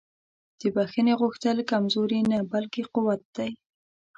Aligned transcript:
د 0.59 0.61
بښنې 0.75 1.13
غوښتل 1.21 1.57
کمزوري 1.71 2.19
نه 2.31 2.37
بلکې 2.51 2.81
قوت 2.93 3.21
دی. 3.35 3.51